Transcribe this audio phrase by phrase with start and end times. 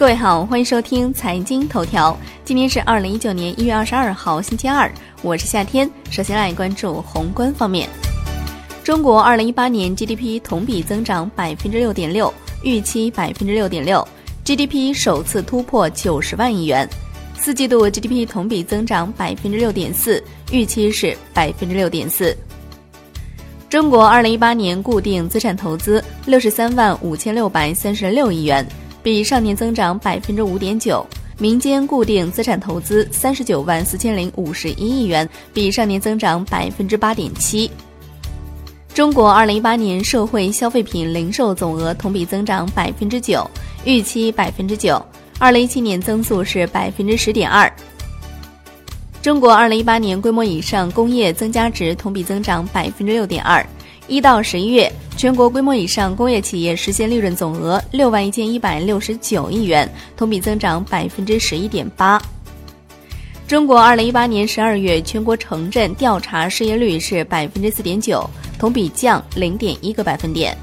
[0.00, 2.16] 各位好，欢迎收听财经头条。
[2.42, 4.90] 今天是二零一九年一月二十二号，星期二，
[5.20, 5.88] 我是夏天。
[6.08, 7.86] 首先来关注宏观方面，
[8.82, 12.32] 中国二零一八年 GDP 同比增长百分之六点六，
[12.64, 14.02] 预期百分之六点六
[14.42, 16.88] ，GDP 首次突破九十万亿元。
[17.34, 22.34] 四季度 GDP 同比增长百分之六点四，预期是百分之六点四。
[23.68, 28.66] 中国二零一八年固定资产投资六十三万五千六百三十六亿元。
[29.02, 31.04] 比上年增长百分之五点九，
[31.38, 37.70] 民间固定资产投资三十九万四千零五十一亿元，比上年增长百分之八点七。
[38.92, 43.48] 中国二零一八年社会消费品零售总额同比增长百分之九，
[43.84, 45.02] 预期百分之九，
[45.38, 47.72] 二零一七年增速是百分之十点二。
[49.22, 53.64] 中国二零一八年规模以上工业增加值同比增长百分之六点二，
[54.10, 54.92] 一到十一月。
[55.16, 62.20] 全国规模以上工业企业实现利润总额六万一千一百六十九亿元，同比增长百分之十一点八。
[63.46, 70.56] 中国二零一八年十二月全国城镇调查失业率是百分之四点九，同比降零点一个百分点。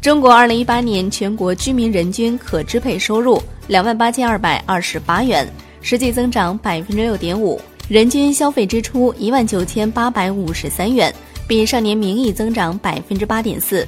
[0.00, 5.46] 中国二零一八年全国居民人均可支配收入两万八千二百二十八元，
[5.82, 11.14] 实际增长百分之六点五，人均消费支出一万九千八百五十三元。
[11.46, 13.86] 比上年名义增长百分之八点四。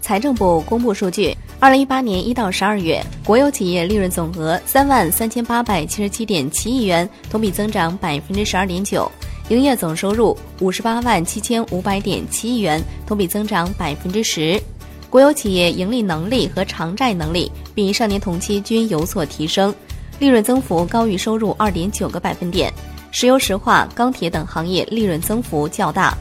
[0.00, 9.08] 财政部公布数据，二零一八年一到十二月，国有企业利润总额三万三千八百七十七点七亿元，同比增长百分之十二点九；
[9.50, 14.60] 营业总收入五十八万七千五百点七亿元，同比增长百分之十。
[15.08, 19.72] 国有企业盈利能力和偿债能力比上年同期均有所提升，
[20.18, 22.72] 利润增幅高于收入二点九个百分点。
[23.10, 26.16] 石油石化、钢铁等行业利润增幅较大。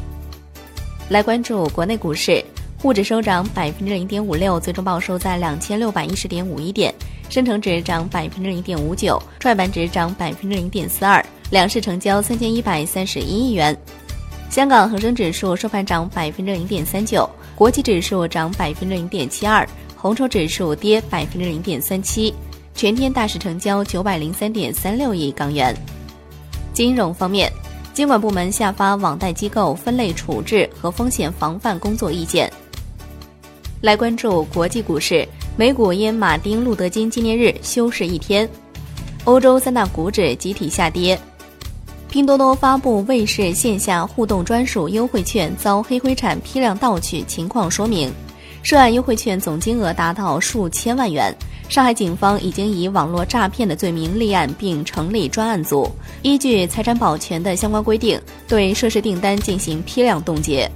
[1.09, 2.43] 来关注国内股市，
[2.81, 6.91] 沪指收涨百分之零点五六，最终报收在两千六百一十点五一点；
[7.29, 11.23] 深成指涨百分之零点五九，创业板指涨百分之零点四二。
[11.49, 13.75] 两市成交三千一百三十一亿元。
[14.49, 22.33] 香港恒生指数收盘涨百分之零点三九，国际指数涨百分之零点七二，红筹指数跌百分之零点三七。
[22.75, 25.75] 全天大市成交九百零三点三六亿港元。
[26.77, 27.51] 金融方面，
[27.91, 32.53] 监管部门下发网贷机构分类处置和风险防范工作意见。
[33.81, 35.27] 来关注国际股市，
[35.57, 38.47] 美股因马丁路德金纪念日休市一天，
[39.23, 41.19] 欧洲三大股指集体下跌。
[42.11, 48.13] 拼多多发布卫视线下互动专属优惠券遭黑灰产批量盗取情况说明，
[48.61, 51.35] 涉案优惠券总金额达到数千万元。
[51.69, 55.91] 上海警方已经以网络诈骗的罪名立案，并成立专案组，
[56.21, 60.69] 依据财产保全的相关规定，对涉事订单进行批量冻结。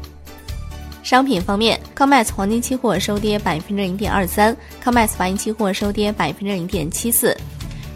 [1.01, 7.35] 商品方面，COMEX 黄金期货收跌百分之零点二三，COMEX 白银期货收跌百分之零点七四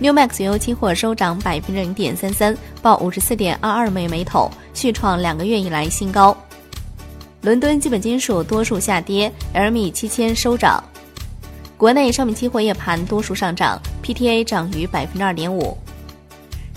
[0.01, 6.35] ，NewMax 原油期货收涨百分之零点三三，报五十四点二二美每桶，续创两个月以来新高。
[7.41, 10.83] 伦敦基本金属多数下跌，LME 七千收涨。
[11.77, 15.77] 国内商品期货夜盘多数上涨，PTA 涨逾百分之二点五。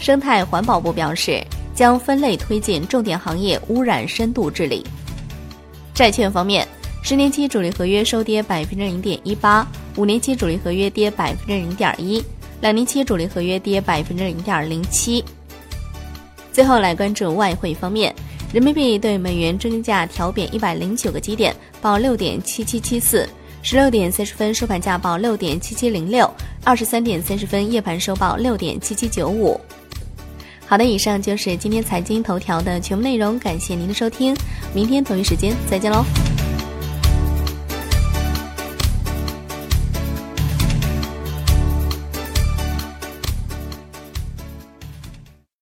[0.01, 1.41] 生态环保部表示，
[1.73, 4.85] 将分类推进重点行业污染深度治理。
[5.95, 6.67] 债券方面，
[7.01, 9.65] 十年期主力合约收跌百分之零点一八，
[9.97, 12.21] 五年期主力合约跌百分之零点一，
[12.61, 15.25] 两年期主力合约跌百分之零点零七。
[16.53, 18.13] 最后来关注外汇方面，
[18.53, 23.29] 人民币对美元中间价调贬一百零九个基点，报六点七七七四。
[23.63, 26.31] 十六点三十分收盘价报六点七七零六，
[26.65, 29.61] 二十三点三十分夜盘收报六点七七九五。
[30.67, 34.37] 好的，以上就是今天财经头条的全部内容，感谢您的收听，
[34.75, 36.05] 明天同一时间再见喽。